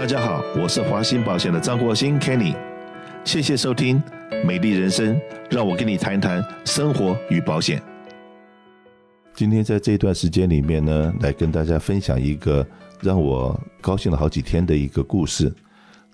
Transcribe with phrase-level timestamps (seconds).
[0.00, 2.56] 大家好，我是华兴保险的张国兴 Kenny，
[3.22, 4.02] 谢谢收听
[4.46, 5.14] 《美丽人生》，
[5.50, 7.82] 让我跟你谈谈生活与保险。
[9.34, 12.66] 今天在这段时间里面呢，来跟大家分享一个
[13.02, 15.52] 让我高兴了好几天的一个故事。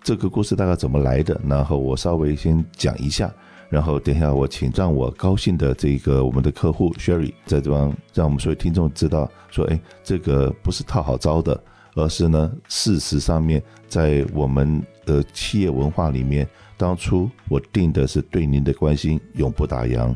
[0.02, 1.40] 这个故事大概怎么来的？
[1.46, 3.32] 然后我稍微先讲一下，
[3.68, 11.62] 然后等一下我请让我高兴的这个我们的客户 Sherry 在这方让我们所有听众知道，说，哎，这个不是套好招的。
[11.96, 16.46] 而是呢，事实上面，在我们的企业文化里面，
[16.76, 20.14] 当初我定的是对您的关心永不打烊。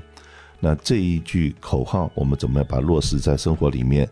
[0.60, 4.06] 那这一句口号，我们怎么样把它落实在生活里面？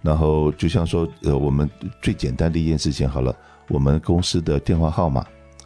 [0.00, 1.68] 然后就像说，呃，我们
[2.00, 3.36] 最简单的一件事情好了，
[3.68, 5.22] 我们公司的电话号码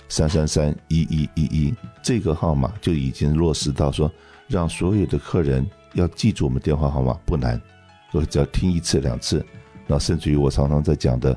[0.08, 4.10] 三三三一一一一，这个号码就已经落实到说，
[4.48, 7.62] 让所有的客人要记住我们电话号码不难，
[8.10, 9.46] 我只要听一次两次。
[9.86, 11.36] 那甚至于我常常在讲的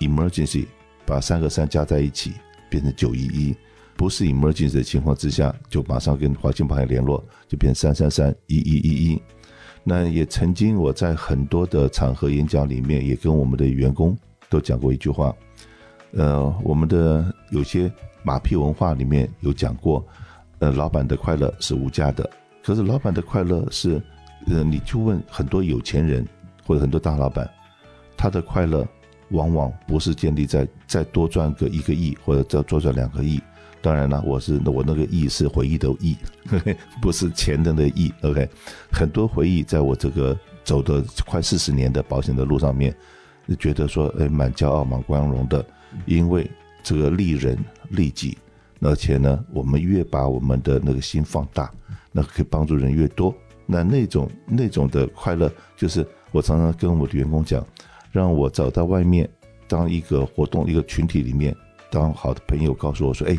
[0.00, 0.66] ，emergency，
[1.04, 2.32] 把三个三加在一起
[2.70, 3.54] 变成九一一，
[3.96, 9.22] 不是 emergency 的情况之下，就马上跟华兴保险联络，就变三三三一一一一。
[9.84, 14.16] 那也曾经我在很多的场合演讲里面，也跟我们的员工
[14.48, 15.34] 都讲过一句话，
[16.12, 20.06] 呃，我们的有些马屁文化里面有讲过，
[20.60, 22.30] 呃，老板的快乐是无价的，
[22.62, 24.00] 可是老板的快乐是，
[24.46, 26.24] 呃，你去问很多有钱人
[26.64, 27.50] 或者很多大老板。
[28.22, 28.86] 他的快乐
[29.30, 33.42] 往往不是建立在再多赚个一个亿或者再多赚两个亿。
[33.80, 36.16] 当然了，我是我那个亿是回忆的忆，
[37.02, 38.14] 不是钱的那亿。
[38.22, 38.48] OK，
[38.92, 42.94] 很多回忆在我这个走的快四十年的保险的路上面，
[43.58, 45.66] 觉得说哎蛮骄傲蛮光荣的，
[46.06, 46.48] 因为
[46.84, 48.38] 这个利人利己，
[48.82, 51.68] 而且呢，我们越把我们的那个心放大，
[52.12, 53.34] 那可以帮助人越多。
[53.66, 57.66] 那那种那种的快乐，就是我常常跟我的员工讲。
[58.12, 59.28] 让我走到外面，
[59.66, 61.56] 当一个活动、一个群体里面，
[61.90, 63.38] 当好的朋友告诉我说：“哎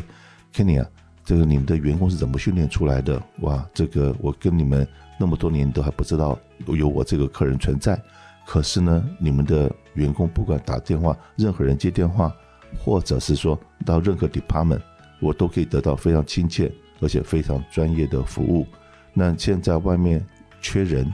[0.52, 0.86] ，Kenny 啊，
[1.24, 3.22] 这个你们的员工是怎么训练出来的？
[3.42, 4.86] 哇，这个我跟你们
[5.16, 6.36] 那么多年都还不知道
[6.66, 7.98] 有我这个客人存在。
[8.44, 12.34] 可是呢，你们的员工不管打电话，任何人接电话，
[12.76, 14.82] 或者是说到任何 department，
[15.20, 16.70] 我都可以得到非常亲切
[17.00, 18.66] 而且非常专业的服务。
[19.12, 20.20] 那现在外面
[20.60, 21.10] 缺人、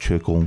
[0.00, 0.46] 缺工，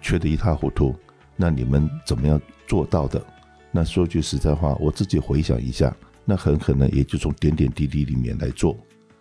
[0.00, 0.96] 缺得一塌糊涂。”
[1.40, 3.24] 那你们怎么样做到的？
[3.70, 8.76] 那说句实在话，我自己回想一下，那很可能也就从点点滴滴里面来做。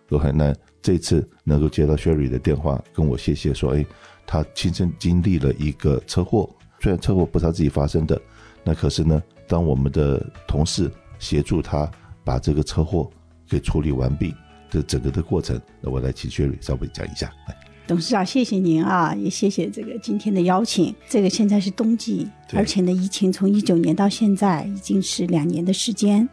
[0.10, 3.86] OK，那这次能够接到 Sherry 的电话，跟我谢谢说，哎，
[4.26, 8.20] 他亲身经历了一个车祸，虽然车祸不是他自己发生的，
[8.64, 10.90] 那可是呢，当我们的同事
[11.20, 11.90] 协助他
[12.24, 13.12] 把这个车祸
[13.48, 14.34] 给处理完毕
[14.72, 17.67] 的整个的过程，那我来请 Sherry 稍微讲一下来。
[17.88, 20.94] 董事长，谢谢您啊，也谢谢这个今天的邀请。
[21.08, 26.28] 这个现在是冬季，而且呢，疫情从一九年到现在已经是两年的时间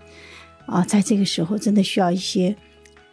[0.67, 2.55] 啊，在这个时候真的需要一些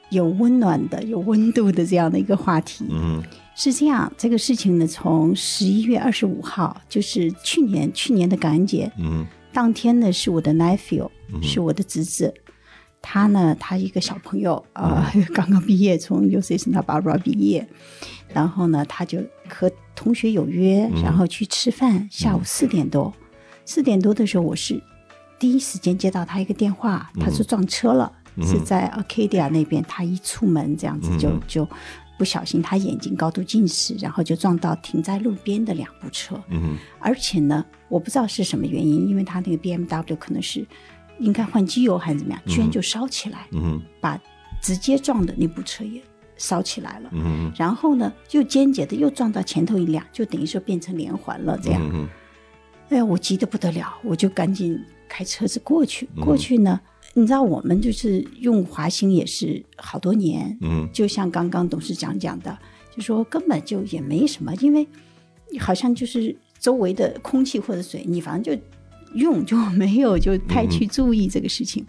[0.09, 2.85] 有温暖的、有温度的这样的一个话题。
[2.89, 3.21] 嗯，
[3.55, 9.23] 是这样，这个事情呢，从十一月二十五号，就是去年去年的感恩节，嗯，
[9.53, 11.07] 当天呢是我的 nephew，
[11.43, 12.33] 是我的侄子。
[13.03, 17.67] 他呢，他一个小朋友啊，呃， 刚刚毕业，从 UC Santa Barbara 毕业，
[18.33, 22.07] 然后呢，他就和同学有约，然后去吃饭。
[22.11, 23.13] 下午四点多，
[23.65, 24.81] 四点多的时候，我是
[25.39, 29.83] 第一时间接到他一个电话，他说撞车了，是在 Arcadia 那边。
[29.87, 31.67] 他一出门这样子就就
[32.17, 36.41] 不小心，他眼睛高度近视，然后就撞到停在路边的两部车。
[36.49, 40.65] 嗯，而且呢，我不知道是什么原因，因为他那个 BMW 可能是。
[41.19, 42.41] 应该换机油还是怎么样？
[42.47, 44.19] 居然就烧起来，嗯，把
[44.59, 46.01] 直接撞的那部车也
[46.41, 52.09] 烧起来了，嗯，然后呢，又间接的又撞到前头一辆，就等于说变成连环了，这样，嗯，
[52.89, 54.75] 哎呀，我急得不得了，我就赶紧
[55.07, 56.09] 开车子过去。
[56.19, 56.81] 过去呢，
[57.13, 62.57] 你知道我们就是用华兴也是好多年，嗯，就像刚刚董事长讲的，
[62.95, 64.87] 就说根本就也没什么，因为
[65.59, 68.61] 好像就是周围的空气或者水，你反正就。
[69.13, 71.87] 用就没有就太去注意这个事情，嗯、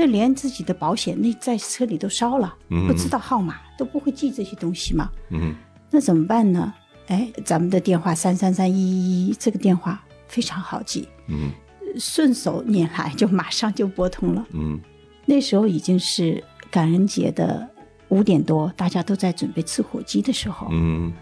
[0.00, 5.52] 那连自己的保险那在车里都烧了，嗯、不知道号码都不会记这些东西嘛，嗯，
[5.90, 6.72] 那怎么办呢？
[7.08, 11.50] 哎，咱们的电话三三三一一一这个电话非常好记，嗯，
[11.98, 14.78] 顺手拈来就马上就拨通了，嗯，
[15.26, 17.68] 那时候已经是感恩节的
[18.10, 21.12] 五点多，大家都在准备吃火鸡的时候，嗯，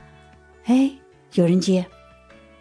[0.64, 0.90] 哎，
[1.32, 1.86] 有人接，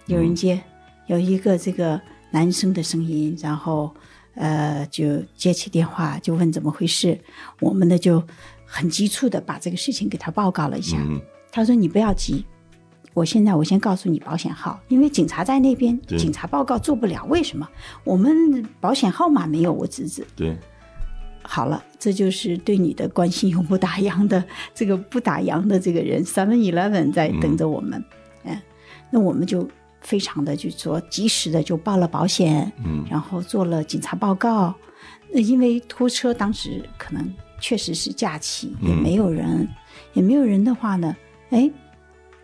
[0.06, 0.64] 有人接，嗯、
[1.08, 2.00] 有一个这个。
[2.32, 3.96] 男生的声音，然后，
[4.36, 7.20] 呃，就接起电话，就问怎么回事。
[7.60, 8.24] 我们呢就
[8.66, 10.98] 很急促的把这个事情给他报告了一下。
[11.00, 11.20] 嗯、
[11.52, 12.46] 他说：“你不要急，
[13.14, 17.68] 我现在我先告诉你保险号，因为警察在那边，警察报告做不了，为什么？
[18.04, 20.28] 我们保险号码没有我侄子。
[20.36, 20.58] 对，
[21.42, 24.44] 好了，这就是对你的关心永不打烊的
[24.74, 28.04] 这个不打烊的这个人，Seven Eleven 在等着我们。
[28.44, 28.62] 嗯，嗯，
[29.12, 29.66] 那我们就
[30.06, 34.74] 非常的就说及时的就报了保险，嗯，然后做了警察报告。
[35.32, 37.30] 那因为拖车当时可能
[37.60, 39.70] 确实是假期，也没有人，嗯、
[40.14, 41.14] 也没有人的话呢，
[41.50, 41.70] 哎。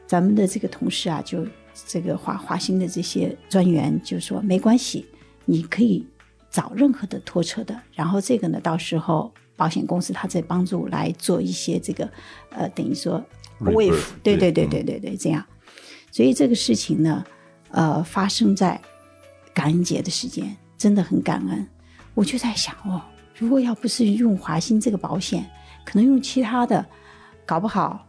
[0.07, 1.47] 咱们的这个同事啊，就
[1.87, 5.05] 这个华华兴的这些专员就说没关系，
[5.45, 6.05] 你可以
[6.49, 12.11] 找任何的拖车的，然后这个呢，到时候保险公司他在帮助来做一些这个，
[12.49, 13.23] 呃，等于说
[14.21, 15.45] 对对对对对对，这样，
[16.11, 17.23] 所以这个事情呢，
[17.71, 18.79] 呃，发生在
[19.53, 21.67] 感恩节的时间，真的很感恩。
[22.13, 23.01] 我就在想哦，
[23.37, 25.49] 如果要不是用华兴这个保险，
[25.85, 26.85] 可能用其他的，
[27.45, 28.05] 搞不好。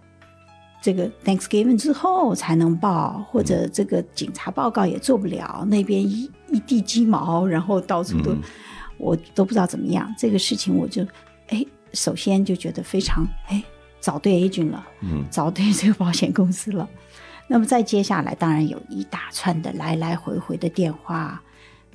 [0.80, 8.42] 这个 Thanksgiving 之后才能报，或者这个警察报告也做不了，那边一一地鸡毛，然后到处都，嗯、
[8.98, 10.12] 我都不知道怎么样。
[10.18, 11.06] 这个事情我就，
[11.50, 13.62] 哎，首先就觉得非常，哎，
[14.00, 16.88] 找对 agent 了，嗯，找对这个保险公司了。
[17.52, 21.42] 那么再接下来，当然有一大串的来来回回的电话，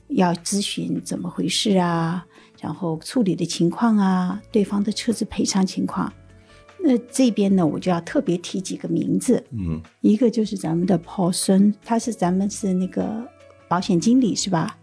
[0.10, 2.24] 要咨询怎么回事啊，
[2.62, 6.14] 然后处理的情况啊，对方的车子赔偿情况。
[6.80, 9.44] 那这边呢，我就要特别提几个名字。
[9.50, 13.28] 嗯，一个就是咱们的 Paul 孙，他是咱们是那个
[13.68, 14.78] 保险经理是吧？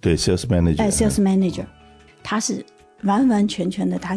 [0.00, 0.80] 对，Sales Manager。
[0.80, 1.66] 哎，Sales Manager，
[2.22, 2.64] 他是
[3.02, 4.16] 完完全全的，他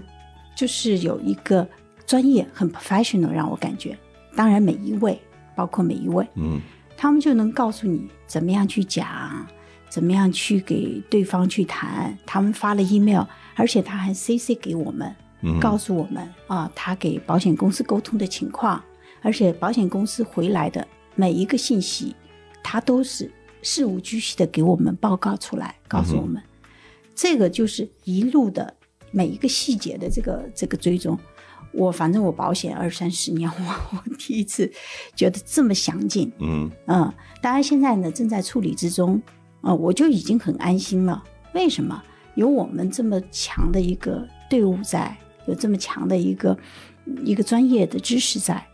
[0.56, 1.68] 就是有一个
[2.06, 3.98] 专业，很 professional，让我感觉。
[4.36, 5.20] 当然，每一位，
[5.56, 6.62] 包括每一位，嗯，
[6.98, 9.48] 他们就能告诉你怎么样去讲，
[9.90, 12.18] 怎么样去给对方去谈。
[12.26, 13.24] 他们发了 email，
[13.56, 15.16] 而且他还 CC 给我们。
[15.62, 18.84] 告诉我们啊，他给保险公司沟通的情况，
[19.22, 22.16] 而且保险公司回来的每一个信息，
[22.64, 23.32] 他都是
[23.62, 26.42] 事无巨细的给我们报告出来，告诉我们，
[27.14, 28.74] 这个就是一路的
[29.12, 31.16] 每一个细节的这个这个追踪。
[31.76, 34.72] 我反正我保险二三十年，我我第一次
[35.16, 36.32] 觉得这么详尽。
[36.40, 39.22] 嗯嗯，当然现在呢正在处理之中，
[39.62, 41.24] 啊，我就已经很安心了。
[41.54, 42.02] 为什么？
[42.36, 45.16] 有我们这么强的一个队伍在。
[45.48, 46.58] 有这么强的一个
[47.24, 48.66] 一个专业的知识在，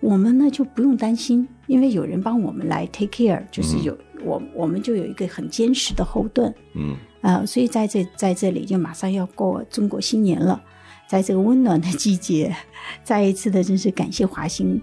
[0.00, 6.50] 我们呢就不用担心，因为有人帮我们来 take care，就是有、嗯、我我们就有一个很坚实的后盾。
[6.72, 10.58] 嗯啊、呃，所以在这在这里就马上要过中国新年了，
[11.06, 12.54] 在这个温暖的季节，
[13.04, 14.80] 再一次的真是感谢华兴，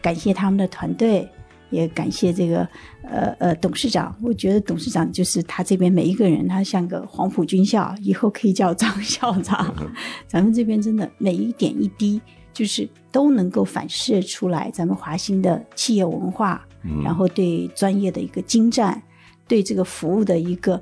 [0.00, 1.28] 感谢他们的团队。
[1.70, 2.58] 也感谢这个
[3.02, 9.74] 呃呃董事长，我觉得董事长就是他这边每一个人，他像个黄埔军校，以后可以叫张校长。
[9.80, 9.90] 嗯、
[10.28, 12.20] 咱们这边真的每一点一滴，
[12.52, 19.02] 就是都能够反射出来咱们华兴的企业文化，嗯、然后对专业的一个精湛，
[19.48, 20.80] 对这个服务的一个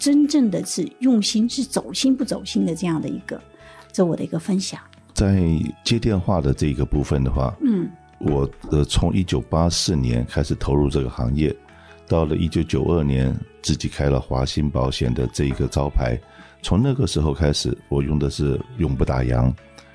[0.00, 3.40] 真正的是用心，是走心不走心的这样的一个，
[3.94, 4.78] 这我的一个分享。
[5.14, 5.40] 在
[5.84, 7.88] 接电话的这一个部分的话，嗯。
[8.18, 11.54] 我呃，从一九八四年开始投入这个行业，
[12.08, 16.18] 到了一九九二年，自己开了华兴保险的这一个招牌。
[16.62, 19.52] 从那个时候开始，我用的是永不打烊。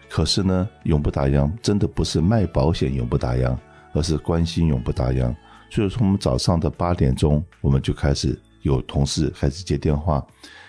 [0.07, 3.57] 可是呢，永不打烊真的不是卖保险永不打烊，
[3.93, 5.35] 而是关心永不打烊。
[5.71, 10.23] 所以从我们早上的八点钟，我们就开始有同事开始接电话，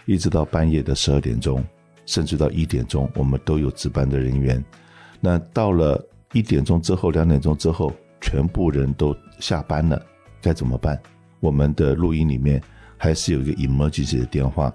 [0.06, 1.62] 一直到半夜的十二点钟，
[2.06, 4.64] 甚至到一点钟，我们都有值班的人员。
[5.20, 6.06] 那到了。
[6.32, 10.00] 一点钟之后，两点钟之后，全部人都下班了，
[10.40, 10.96] 该怎么办？
[11.40, 12.62] 我们的录音里面
[12.96, 14.72] 还是有一个 emergency 的电话，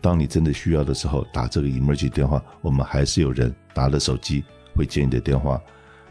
[0.00, 4.42] 当你真的需要的时候，打这个 emergency 电话，我们还是有人拿了手机
[4.74, 5.62] 会接你的电话。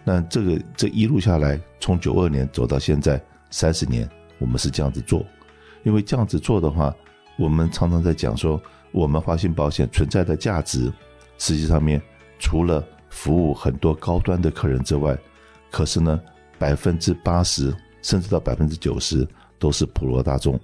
[0.05, 5.25] 那这个这一路下来，从九二年走到现在三十年，我们是这样子做，
[5.83, 6.95] 因为这样子做的话，
[7.37, 8.57] 我们常常在讲说，
[8.95, 10.89] 我们华兴保险存在的价值，
[11.37, 12.01] 实际上面
[12.39, 15.17] 除了服务很多高端的客人之外，
[15.69, 16.17] 可是呢，
[16.57, 19.27] 百分之八十甚至到百分之九十
[19.59, 20.57] 都是普罗大众，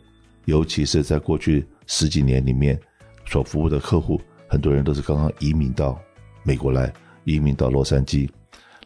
[0.45, 2.79] 尤其是在过去十几年里面
[3.25, 5.99] 所服务的客户，很多人都是刚刚移民到
[6.41, 6.89] 美国来，
[7.25, 8.29] 移民到洛杉矶，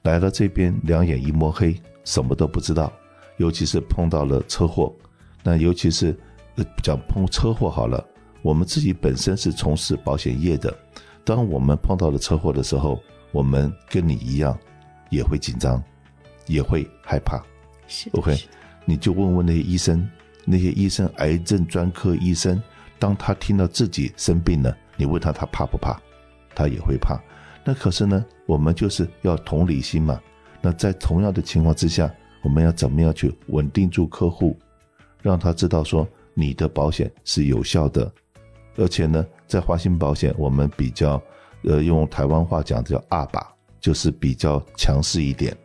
[0.02, 2.92] 来了这边两眼一摸黑，什么都不知道，
[3.38, 4.92] 尤其是碰到了车祸，
[5.44, 6.18] 那尤其是
[6.82, 8.04] 讲碰车祸好了，
[8.46, 10.72] 我们自己本身是从事保险业的，
[11.24, 13.02] 当我们碰到了车祸的时候。
[13.32, 14.58] 我们跟你一样，
[15.10, 15.84] 也会紧张，
[16.48, 17.44] 也会害怕。
[17.86, 18.34] 是，OK，
[18.86, 20.10] 你就问问那些医生，
[20.46, 22.64] 那些医生，癌症专科医生，
[22.98, 26.00] 当他听到自己生病了，你问他，他怕不怕？
[26.56, 27.22] 他也会怕。
[27.66, 30.18] 那可是呢，我们就是要同理心嘛。
[30.62, 32.10] 那在同样的情况之下，
[32.42, 34.58] 我们要怎么样去稳定住客户，
[35.22, 38.10] 让他知道说你的保险是有效的，
[38.77, 41.22] 而且呢，在华信保险我们比较，
[41.63, 43.46] 呃，用台湾话讲叫二把，
[43.79, 45.55] 就是比较强势一点。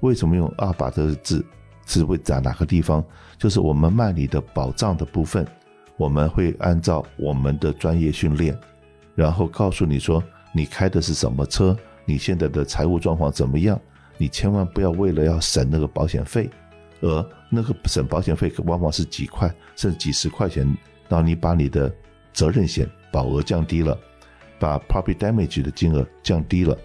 [0.00, 1.44] 为什么用二把这个字？
[1.86, 3.04] 是会在哪个地方？
[3.36, 5.46] 就是我们卖你的保障的部分，
[5.98, 8.58] 我们会按照我们的专业训练，
[9.14, 13.78] 然后告诉你说你开的是什么车，你现在的财务状况怎么样。
[14.16, 16.48] 你千万不要为了要省那个保险费，
[17.02, 20.64] 而那个省保险费往往是几块甚至几十块钱，
[21.06, 21.94] 然后你把你的
[22.34, 23.98] 责任险保额降低了，
[24.58, 26.76] 把 property damage 的金额降低了，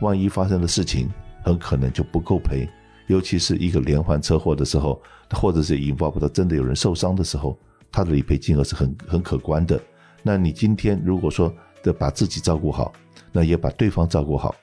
[0.00, 1.10] 万一发生的事情
[1.42, 2.68] 很可能就不够赔，
[3.08, 7.58] 尤其是一个连环车祸的时候，或者是引发不到真的有人受伤的时候，
[7.90, 9.80] 他的理赔金额是很很可观的。
[10.22, 12.92] 那你今天如果说的把自己照顾好，
[13.32, 14.54] 那也把对方照顾好。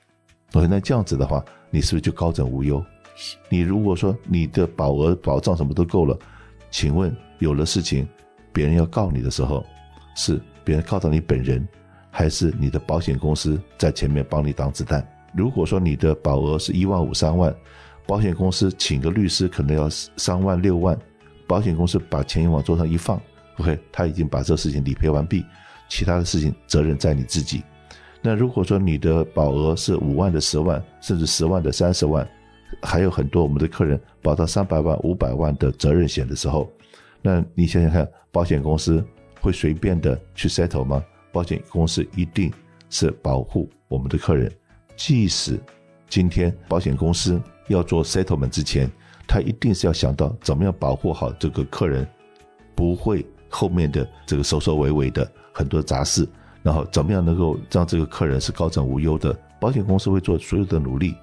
[0.53, 2.83] OK，那这样子的话，你是不是就高枕无忧？
[3.49, 6.17] 你如果说你的保额保障什么都够了，
[6.69, 8.07] 请问有了事情，
[8.53, 9.65] 别人要告你的时候，
[10.15, 11.65] 是别人告到你本人，
[12.09, 15.05] 还是你的保险公司在前面帮你挡子弹？
[15.33, 17.53] 如果说你的保额是一万五三万，
[18.07, 20.97] 保险公司请个律师可能要三万六万，
[21.45, 23.21] 保险公司把钱往桌上一放
[23.57, 25.45] ，OK，他已经把这事情理赔完毕，
[25.89, 27.61] 其他的事情责任在你自己。
[28.21, 32.27] 那如果说你的保额是五万的十万，甚至十万的三十万，
[32.81, 36.71] 还有很多我们的客人保到三百万、五百万的责任险的时候，
[37.21, 39.03] 那你想想看，保险公司
[39.45, 41.05] 会随便的去 settle 吗？
[41.31, 42.51] 保险公司一定
[42.89, 44.51] 是保护我们的客人，
[44.95, 45.59] 即使
[46.09, 48.91] 今天保险公司要做 settlement 之前，
[49.27, 52.07] 他一定是要想到怎么样保护好这个客人，
[52.73, 56.27] 不会后面的这个首首尾尾的很多杂事。
[56.63, 59.39] 然后怎么样能够让这个客人是高枕无忧的？
[59.59, 61.13] 保险公司会做所有的努力，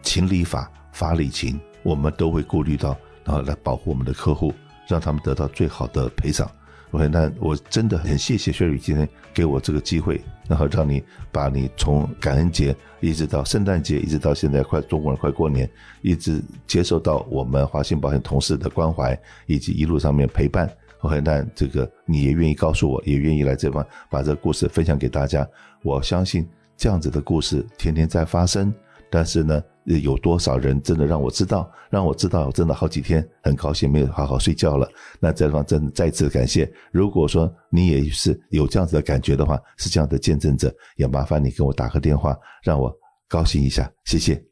[0.00, 4.54] 情理法，法理情，我们都会顾虑到，然后来保护我们的客户，
[4.86, 6.48] 让他们得到最好的赔偿。
[6.94, 15.68] OK，那我真的很谢谢薛宇今天给我这个机会，然后让你把你从感恩节一直到圣诞节，一直到现在快中国人快过年，
[16.02, 20.70] 一直接受到我们华信保险同事的关怀，以及一路上面陪伴。
[21.00, 25.44] OK，那这个你也愿意告诉我，也愿意来这边把这个故事分享给大家。
[25.82, 28.72] 我相信这样子的故事天天在发生，
[29.14, 34.90] 但是呢，有多少人真的让我知道，让我知道，真的好几天很高兴没有好好睡觉了。
[35.20, 36.68] 那这地方真的再次感谢。
[36.90, 42.92] 如果说你也是有这样子的感觉的话，是这样的见证者，也麻烦你给我打个电话，让我
[43.28, 44.44] 高兴一下，谢谢。